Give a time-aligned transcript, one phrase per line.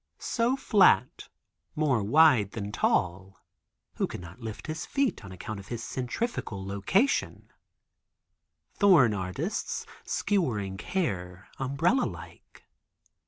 [0.17, 1.29] So flat;
[1.75, 3.37] more wide than tall,
[3.97, 7.51] who cannot lift his feet on account of his centrifugal location;
[8.73, 12.65] thorn artists; skewering hair, umbrella like.